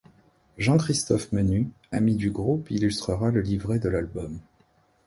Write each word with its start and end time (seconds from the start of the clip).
Jean-Christophe 0.57 1.31
Menu, 1.31 1.69
ami 1.91 2.15
du 2.15 2.31
groupe, 2.31 2.71
illustrera 2.71 3.29
le 3.29 3.41
livret 3.41 3.77
de 3.77 3.87
l'album. 3.89 4.39